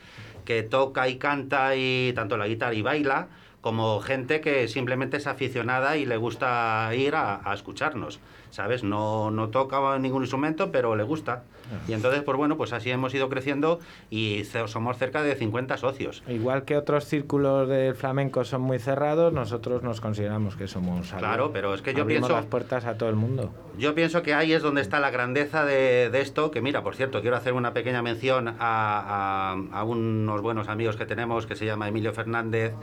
[0.45, 3.27] que toca y canta y tanto la guitarra y baila,
[3.61, 8.19] como gente que simplemente es aficionada y le gusta ir a, escucharnos,
[8.51, 8.83] ¿sabes?
[8.83, 11.43] No, no toca ningún instrumento, pero le gusta.
[11.87, 13.79] Y entonces, pues bueno, pues así hemos ido creciendo
[14.09, 16.23] y somos cerca de 50 socios.
[16.27, 21.51] Igual que otros círculos del flamenco son muy cerrados, nosotros nos consideramos que somos Claro,
[21.53, 23.51] pero es que yo pienso- las puertas a todo el mundo.
[23.77, 26.95] Yo pienso que ahí es donde está la grandeza de, de esto, que mira, por
[26.95, 31.55] cierto, quiero hacer una pequeña mención a, a- a unos buenos amigos que tenemos, que
[31.55, 32.73] se llama Emilio Fernández,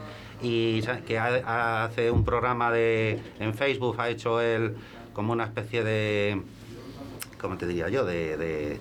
[0.41, 4.75] y que ha- hace un programa de, en Facebook, ha hecho él
[5.17, 6.39] como una especie de,
[7.41, 8.05] ¿cómo te diría yo?
[8.05, 8.37] De...
[8.37, 8.79] de-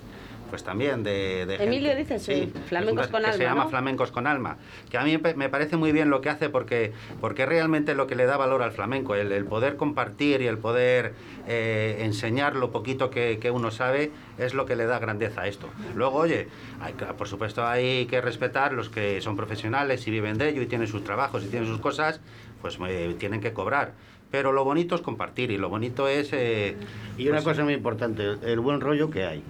[0.48, 1.44] pues también de...
[1.44, 3.68] de Emilio gente- dices, sí, Flamencos que con Se Alma, llama ¿no?
[3.70, 4.58] Flamencos con Alma,
[4.88, 8.14] que a mí me parece muy bien lo que hace porque, porque realmente lo que
[8.14, 11.14] le da valor al flamenco, el, el poder compartir y el poder
[11.48, 15.48] eh, enseñar lo poquito que, que uno sabe, es lo que le da grandeza a
[15.48, 15.68] esto.
[15.96, 16.46] Luego, oye,
[16.80, 20.62] hay que- por supuesto hay que respetar los que son profesionales y viven de ello
[20.62, 22.20] y tienen sus trabajos y tienen sus cosas,
[22.62, 23.94] pues eh, tienen que cobrar.
[24.30, 26.30] Pero lo bonito es compartir y lo bonito es...
[26.32, 26.76] eh,
[27.16, 29.42] Y una pues, cosa muy importante, el buen rollo que hay.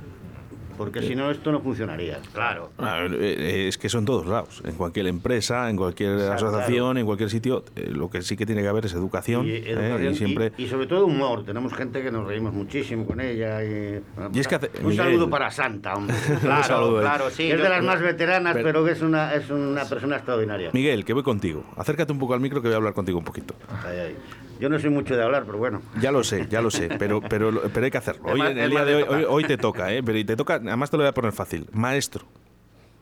[0.77, 2.19] Porque si no, esto no funcionaría.
[2.35, 2.71] Claro.
[2.77, 4.61] A ver, eh, es que son todos lados.
[4.63, 8.61] En cualquier empresa, en cualquier asociación, en cualquier sitio, eh, lo que sí que tiene
[8.61, 9.47] que haber es educación.
[9.47, 10.53] Y, eh, siempre.
[10.59, 11.47] y- y sobre todo humor.
[11.47, 13.65] Tenemos gente que nos reímos muchísimo con ella.
[13.65, 14.03] Y,
[14.35, 16.15] Y es que hace- un Miguel- saludo para Santa, hombre.
[16.43, 17.45] Claro, saludo, claro, sí.
[17.51, 20.69] es yo- de las más veteranas, Pero- pero, que es una, es una persona extraordinaria.
[20.75, 21.65] Miguel, que voy contigo.
[21.79, 23.55] Acércate un poco al micro que voy a hablar contigo un poquito.
[23.83, 24.17] Ay, ay.
[24.61, 25.83] Yo no soy mucho de hablar, pero bueno.
[26.01, 28.23] Ya lo sé, ya lo sé, pero, pero, pero hay que hacerlo.
[28.25, 30.03] Hoy, el día de hoy, hoy, hoy te toca, ¿eh?
[30.03, 31.67] Pero y te toca, además te lo voy a poner fácil.
[31.73, 32.25] Maestro.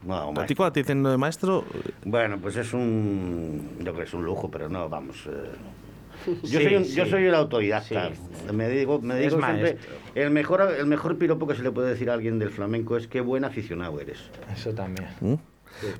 [0.02, 1.64] No, ¿A ti cuando te dicen lo de maestro?
[2.04, 3.70] Bueno, pues es un.
[3.78, 5.26] Yo creo que es un lujo, pero no, vamos.
[5.26, 5.50] eh.
[6.42, 6.94] Yo, Sí, soy un- sí.
[6.94, 8.10] yo soy el autodidacta.
[8.52, 9.76] Me digo, me Es digo siempre.
[10.14, 13.08] El mejor, el mejor piropo que se le puede decir a alguien del flamenco es
[13.08, 14.18] qué buen aficionado eres.
[14.54, 15.08] Eso también.
[15.20, 15.34] ¿Mm?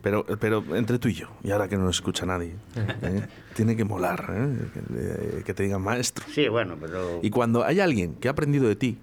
[0.03, 2.55] Pero, pero entre tú y yo, y ahora que no nos escucha nadie,
[3.03, 3.27] ¿eh?
[3.55, 4.57] tiene que molar ¿eh?
[4.73, 6.25] que, que te digan maestro.
[6.33, 7.21] Sí, bueno, pero...
[7.23, 8.99] Y cuando hay alguien que ha aprendido de ti,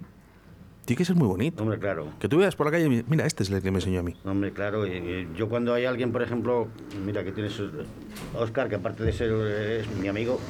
[0.84, 1.62] tiene que ser muy bonito.
[1.62, 2.08] Hombre, claro.
[2.18, 4.02] Que tú veas por la calle y mira, este es el que me enseñó a
[4.02, 4.16] mí.
[4.24, 6.66] Hombre, claro, y- y yo cuando hay alguien, por ejemplo,
[7.06, 7.54] mira que tienes
[8.34, 10.40] Oscar, que aparte de ser eh, es mi amigo,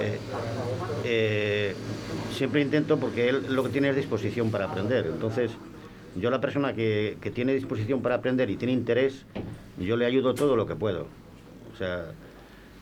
[0.00, 0.18] eh,
[1.04, 1.74] eh,
[2.34, 5.06] siempre intento porque él lo que tiene es disposición para aprender.
[5.06, 5.50] Entonces,
[6.18, 9.24] yo la persona que, que tiene disposición para aprender y tiene interés,
[9.78, 11.06] yo le ayudo todo lo que puedo.
[11.72, 12.06] O sea,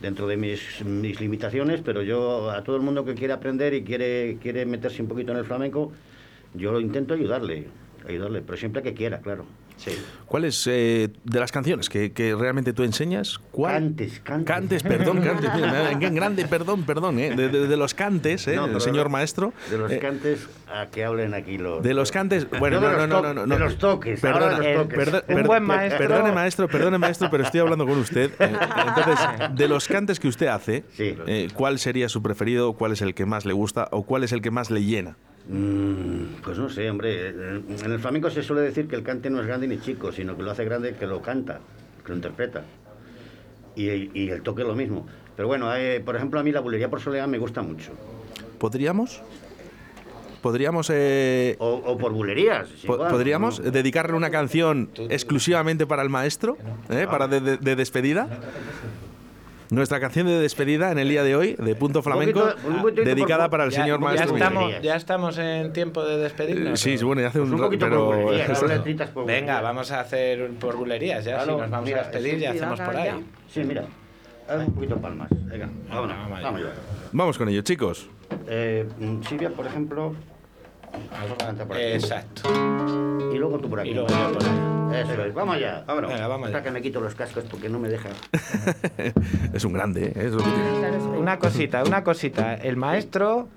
[0.01, 3.83] dentro de mis, mis limitaciones, pero yo a todo el mundo que quiere aprender y
[3.83, 5.91] quiere, quiere meterse un poquito en el flamenco,
[6.53, 7.67] yo lo intento ayudarle,
[8.07, 9.45] ayudarle, pero siempre que quiera, claro.
[9.77, 9.91] Sí.
[10.25, 13.39] ¿Cuál es eh, de las canciones que, que realmente tú enseñas?
[13.51, 13.73] ¿Cuál?
[13.73, 14.47] Cantes, cantes.
[14.47, 15.49] Cantes, perdón, cantes.
[15.53, 17.19] Mira, en grande, perdón, perdón.
[17.19, 19.53] eh, de, de- de los cantes, eh, No, señor maestro.
[19.69, 21.83] De los eh, cantes a que hablen aquí los...
[21.83, 24.19] de los cantes, bueno, No, no, de no, los no, no, no, de los toques,
[24.21, 24.97] Perdona, ahora de los toques.
[24.97, 25.97] perdo- Un per- buen maestro.
[26.07, 28.31] Perdone, maestro, perdone, maestro, pero estoy hablando con usted.
[28.39, 28.53] Eh,
[28.87, 31.15] Entonces, de los cantes que usted hace, Sí.
[31.27, 32.73] eh, ¿cuál sería su preferido?
[32.73, 33.87] ¿Cuál es el que más le gusta?
[33.91, 35.17] ¿O cuál es el que más le llena?
[35.47, 37.29] Mm, pues no sé, hombre.
[37.29, 40.35] En el flamenco se suele decir que el cante no es grande ni chico, sino
[40.35, 41.59] que lo hace grande el que lo canta,
[42.03, 42.63] que lo interpreta.
[43.75, 45.05] Y, y el toque lo mismo.
[45.35, 47.91] Pero bueno, eh, por ejemplo, a mí la bulería por soleá me gusta mucho.
[48.57, 49.21] ¿Podríamos?
[50.41, 52.69] ¿Podríamos, eh, O, o por bulerías.
[52.71, 53.71] es po- igual, ¿podríamos ¿no?
[53.71, 56.57] dedicarle una canción exclusivamente para el maestro?
[56.89, 57.07] ¿eh?
[57.09, 58.29] ¿Para de, de- de despedida?
[59.75, 63.03] Nuestra canción de despedida en el día de hoy, de Punto Flamenco, poquito- un poquito
[63.03, 64.35] dedicada por- para el Ya, señor ya maestro.
[64.37, 66.79] Estamos, ya estamos en tiempo de Eh, despedirnos.
[66.79, 69.99] Sí, bueno, ya hace Pues un, un poquito pero por bulerías, por Venga, vamos a
[69.99, 71.35] hacer por bulerías ya.
[71.35, 73.05] Claro, si nos vamos mira, a despedir, ya hacemos por ahí.
[73.05, 73.19] ya.
[73.49, 73.83] Sí, mira.
[74.47, 75.27] Un poquito palmas.
[75.31, 76.15] Venga, vámonos.
[77.11, 78.09] Vamos con ello, chicos.
[78.47, 80.15] Eh, mm, Silvia, por ejemplo.
[81.37, 81.85] Canta por aquí.
[81.85, 82.49] Exacto.
[83.33, 83.89] Y luego tú por aquí.
[83.89, 85.01] Y luego yo por ahí.
[85.01, 85.33] Eso es.
[85.33, 85.83] Vamos allá.
[85.85, 86.11] Vámonos.
[86.11, 86.57] Venga, vamos allá.
[86.57, 88.09] Espera que me quito los cascos porque no me deja.
[89.53, 90.13] es un grande, ¿eh?
[90.15, 90.97] Es lo que tiene.
[91.17, 92.55] Una cosita, una cosita.
[92.55, 93.49] El maestro,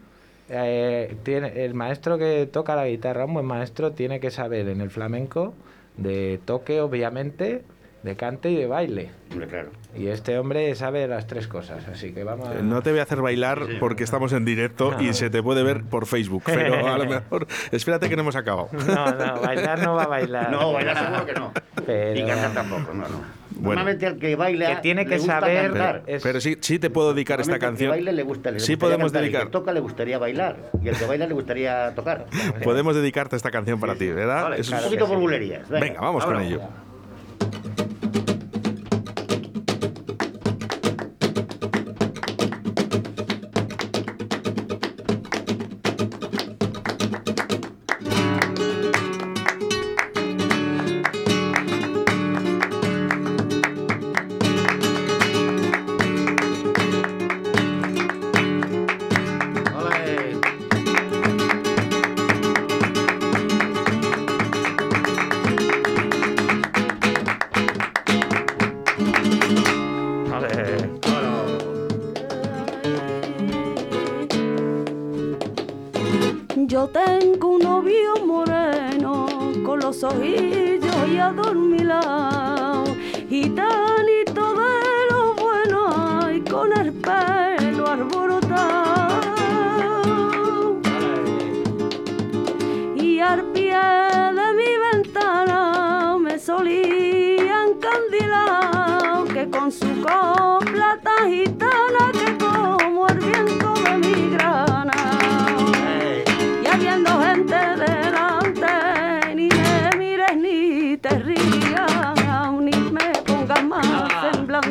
[0.49, 4.81] eh, tiene, el maestro que toca la guitarra, un buen maestro, tiene que saber en
[4.81, 5.55] el flamenco
[5.97, 7.65] de toque, obviamente,
[8.03, 9.11] de cante y de baile.
[9.33, 9.71] Hombre, claro.
[9.95, 12.55] Y este hombre sabe las tres cosas, así que vamos a...
[12.55, 15.83] No te voy a hacer bailar porque estamos en directo y se te puede ver
[15.85, 18.69] por Facebook, pero a lo mejor espérate que no hemos acabado.
[18.73, 20.51] No, no, bailar no va a bailar.
[20.51, 21.53] No, bailar seguro que no.
[21.85, 23.39] Pero- Y cantar tampoco, no, no.
[23.51, 23.71] Bueno.
[23.83, 26.03] Normalmente al que baila Que tiene le que gusta saber- cantar.
[26.07, 27.89] es- Pero sí, sí te puedo dedicar esta Normalmente al canción.
[27.91, 29.41] que baile le gusta, le Sí podemos cantar, dedicar.
[29.43, 32.27] El que toca le gustaría bailar y el que baila le gustaría tocar.
[32.63, 34.45] Podemos dedicarte esta canción para ti, ¿verdad?
[34.45, 35.69] Vale, Es- un poquito por bulerías.
[35.69, 36.53] Venga, vamos con vámonos.
[36.53, 36.69] ello.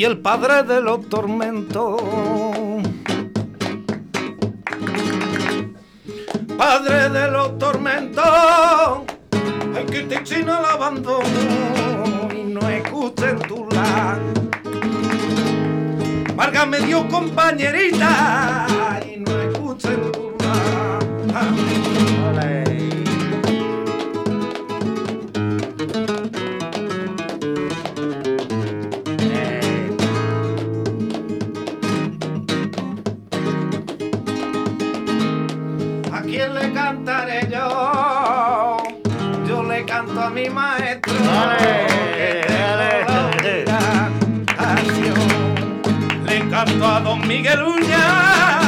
[0.00, 2.00] Y el padre de los tormentos.
[6.56, 8.24] Padre de los tormentos,
[9.76, 14.18] el que te china el abandono y no escuchen tu la.
[16.34, 18.69] Válgame Dios, compañerita.
[47.60, 48.59] Catalunya.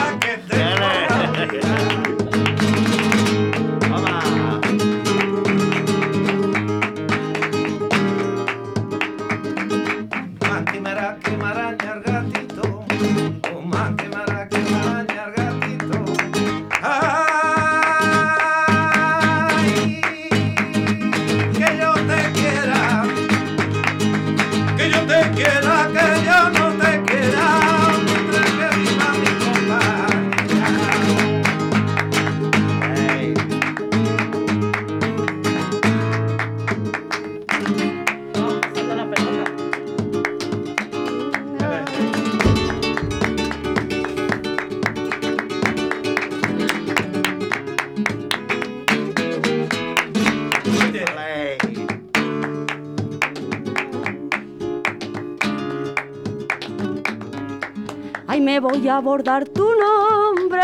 [58.97, 60.61] abordar tu nombre.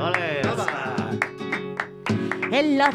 [0.00, 0.38] ¡Ole!
[2.50, 2.94] En las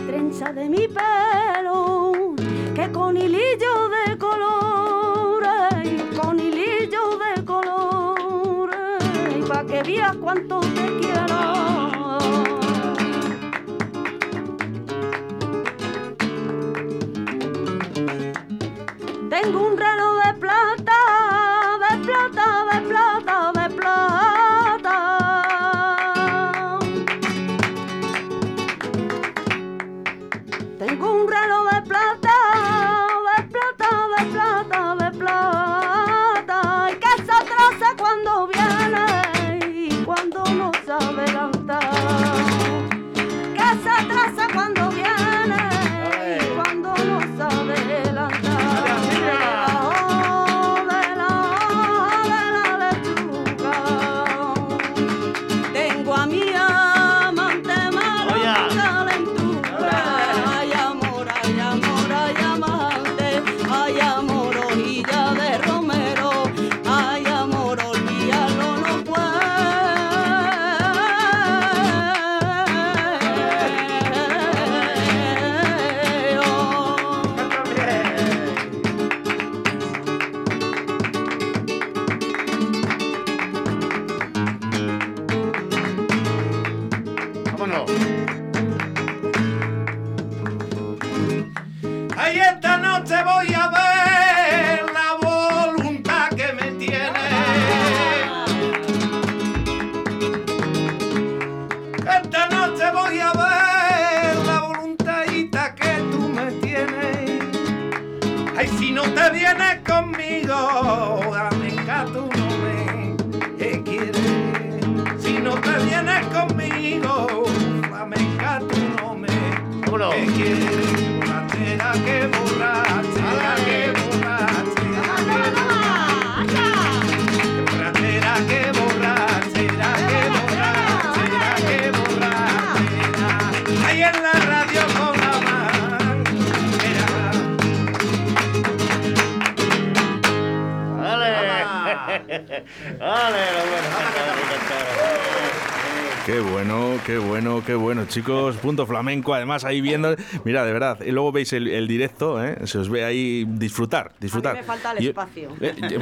[146.34, 148.56] Qué bueno qué bueno, qué bueno, chicos.
[148.58, 150.16] Punto flamenco, además ahí viendo.
[150.46, 152.58] Mira, de verdad, y luego veis el, directo, ¿eh?
[152.66, 154.52] se os ve ahí disfrutar, disfrutar.
[154.52, 155.50] A mí me falta el espacio.
[155.60, 156.00] Eh,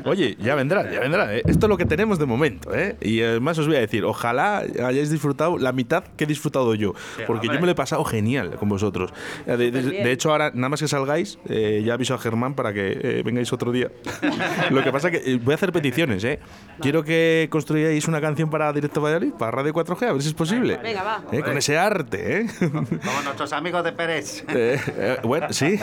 [0.04, 1.34] oye, ya vendrá, ya vendrá.
[1.34, 1.42] ¿eh?
[1.46, 2.74] Esto es lo que tenemos de momento.
[2.74, 2.96] ¿eh?
[3.00, 6.74] Y eh, además os voy a decir, ojalá hayáis disfrutado la mitad que he disfrutado
[6.74, 6.94] yo,
[7.26, 9.12] porque yo me lo he pasado genial con vosotros.
[9.46, 13.72] De, hecho, ahora, nada más que salgáis, ya aviso a Germán para que vengáis otro
[13.72, 13.90] día.
[14.70, 16.38] lo que pasa que voy a hacer peticiones, ¿eh?
[16.80, 20.28] Quiero que construyáis una canción para Directo Valladolid, para Radio 4 4G, a ver si
[20.28, 20.78] es posible.
[20.82, 21.22] Venga, va.
[21.32, 22.46] Eh, con ese arte, ¿eh?
[22.58, 24.44] Como nuestros amigos de Pérez.
[24.56, 25.78] Eh, eh, bueno, sí.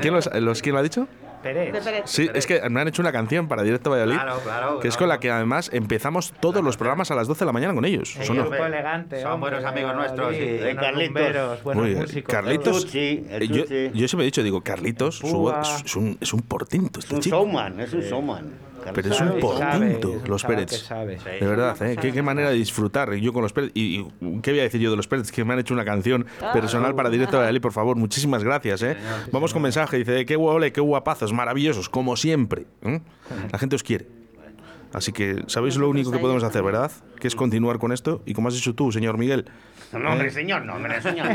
[0.00, 1.06] ¿Quién, los, los, ¿Quién lo ha dicho?
[1.44, 1.84] Pérez.
[2.06, 2.38] Sí, Pérez.
[2.38, 4.88] es que me han hecho una canción para Directo Valladolid, claro, claro, que claro.
[4.88, 7.74] es con la que además empezamos todos los programas a las 12 de la mañana
[7.74, 8.16] con ellos.
[8.22, 10.34] Son grupo elegante, son buenos amigos nuestros.
[10.34, 11.62] Eh, Carlitos.
[11.62, 15.52] Buenos músicos, Carlitos chuchi, eh, yo, yo, siempre he dicho, digo, Carlitos su
[15.84, 17.00] es, un, es un portento.
[17.00, 17.36] Este es un chico.
[17.36, 18.73] showman, es un showman.
[18.92, 20.88] Pero es un portento, los Pérez.
[20.88, 21.96] De verdad, ¿eh?
[22.00, 23.70] ¿Qué, qué manera de disfrutar yo con los Pérez.
[23.74, 25.30] Y, y ¿qué voy a decir yo de los Pérez?
[25.30, 27.96] Que me han hecho una canción personal para Directo Valladolid, por favor.
[27.96, 28.96] Muchísimas gracias, ¿eh?
[29.32, 29.98] Vamos con mensaje.
[29.98, 32.66] Dice, qué guole, qué guapazos, maravillosos, como siempre.
[32.82, 33.00] ¿eh?
[33.52, 34.23] La gente os quiere.
[34.94, 36.90] Así que, ¿sabéis lo único que podemos hacer, verdad?
[37.18, 38.22] Que es continuar con esto.
[38.26, 39.44] Y como has dicho tú, señor Miguel,
[39.92, 41.26] No, hombre, señor, no, hombre, señor.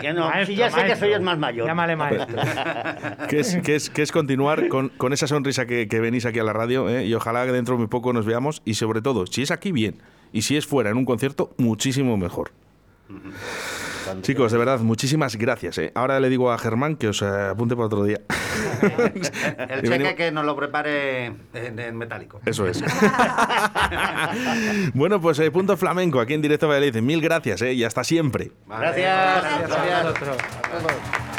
[0.00, 1.66] Que no, Maestro, si ya sé que soy el más mayor.
[1.66, 2.36] Llámale maestro.
[3.30, 6.40] que es, que es, que es continuar con, con esa sonrisa que, que venís aquí
[6.40, 7.06] a la radio ¿eh?
[7.06, 9.72] y ojalá que dentro de muy poco nos veamos y sobre todo, si es aquí,
[9.72, 10.02] bien.
[10.32, 12.50] Y si es fuera, en un concierto, muchísimo mejor.
[14.22, 15.78] Chicos, de verdad, muchísimas gracias.
[15.78, 15.92] ¿eh?
[15.94, 18.20] Ahora le digo a Germán que os eh, apunte para otro día.
[18.82, 22.40] El venimos- cheque que nos lo prepare en, en metálico.
[22.44, 22.82] Eso es.
[24.94, 27.00] bueno, pues eh, punto flamenco aquí en directo Valladolid.
[27.02, 27.72] Mil gracias ¿eh?
[27.72, 28.52] y hasta siempre.
[28.66, 28.86] Vale.
[29.02, 29.68] Gracias.
[29.68, 31.35] Gracias a gracias.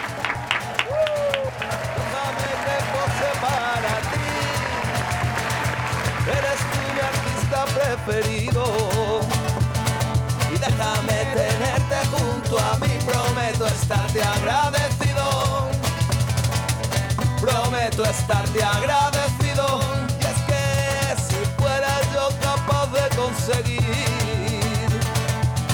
[17.88, 19.80] Prometo estarte agradecido.
[20.20, 24.90] Y es que si fuera yo capaz de conseguir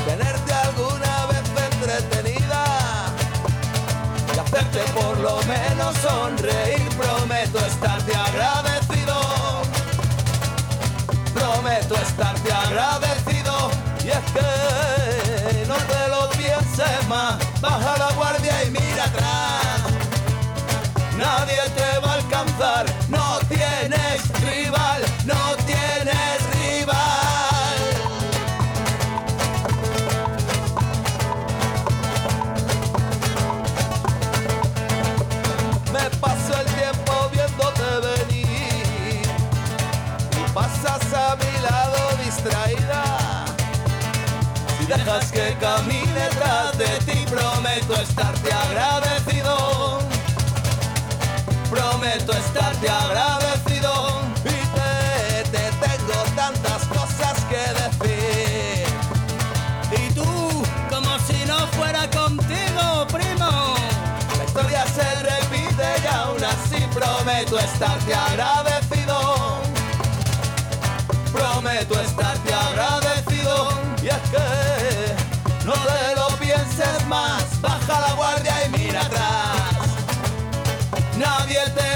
[0.05, 1.41] tenerte alguna vez
[1.71, 2.65] entretenida
[4.35, 6.87] y hacerte por lo menos sonreír.
[6.89, 9.15] Prometo estarte agradecido.
[11.33, 13.71] Prometo estarte agradecido.
[14.05, 17.39] Y es que no te lo pienses más.
[17.59, 19.63] Baja la guardia y mira atrás.
[21.17, 21.82] Nadie te
[22.59, 23.02] va
[67.43, 69.59] prometo estarte agradecido.
[71.33, 73.69] Prometo estarte agradecido.
[74.01, 77.59] Y es que no te lo pienses más.
[77.61, 79.89] Baja la guardia y mira atrás.
[81.17, 81.92] Nadie te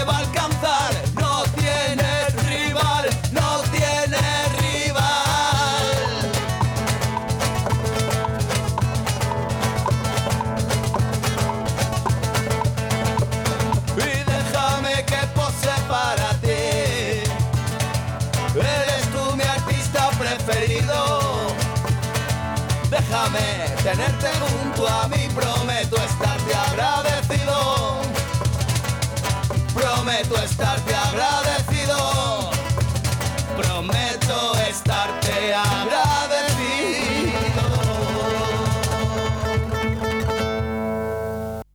[23.92, 28.02] tenerte junto a mí, prometo estarte agradecido.
[29.74, 30.94] Prometo estarte